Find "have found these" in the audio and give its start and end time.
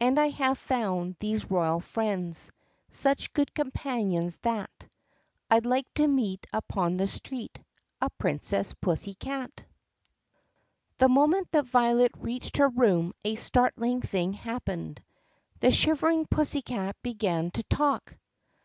0.30-1.48